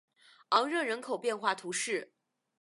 [0.49, 2.11] 昂热人口变化图示